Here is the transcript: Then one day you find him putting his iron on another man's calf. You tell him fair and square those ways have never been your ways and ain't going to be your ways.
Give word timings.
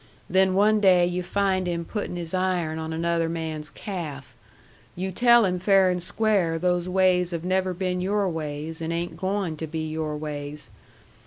Then 0.27 0.55
one 0.55 0.79
day 0.79 1.05
you 1.05 1.21
find 1.21 1.67
him 1.67 1.85
putting 1.85 2.15
his 2.15 2.33
iron 2.33 2.79
on 2.79 2.91
another 2.91 3.29
man's 3.29 3.69
calf. 3.69 4.33
You 4.95 5.11
tell 5.11 5.45
him 5.45 5.59
fair 5.59 5.91
and 5.91 6.01
square 6.01 6.57
those 6.57 6.89
ways 6.89 7.29
have 7.29 7.43
never 7.45 7.71
been 7.75 8.01
your 8.01 8.27
ways 8.27 8.81
and 8.81 8.91
ain't 8.91 9.15
going 9.15 9.57
to 9.57 9.67
be 9.67 9.87
your 9.87 10.17
ways. 10.17 10.71